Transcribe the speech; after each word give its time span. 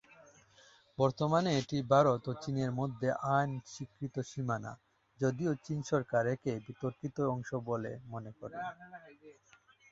বর্তমানে 0.97 1.49
এটি 1.59 1.77
ভারত 1.91 2.21
ও 2.27 2.41
চিনের 2.43 2.71
মধ্যে 2.79 3.07
আইন 3.29 3.51
স্বীকৃত 3.65 4.15
সীমানা, 4.31 4.71
যদিও 5.19 5.51
চীন 5.65 5.79
সরকার 5.91 6.23
একে 6.35 6.53
বিতর্কিত 6.67 7.17
অংশ 7.33 7.49
বলে 7.69 7.91
মনে 8.11 8.31
করে। 8.39 8.57